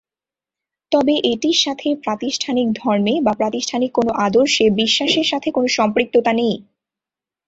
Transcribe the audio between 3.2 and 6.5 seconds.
বা প্রাতিষ্ঠানিক কোন আদর্শে বিশ্বাসের সাথে কোন সম্পৃক্ততা